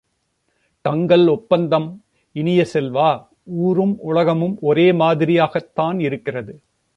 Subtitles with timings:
[0.85, 2.03] டங்கல் ஒப்பந்தம்
[2.35, 3.27] இனிய செல்வ,
[3.43, 6.61] ஊரும் உலகமும் ஒரே மாதிரியாகத்தான் இருக்கிறது.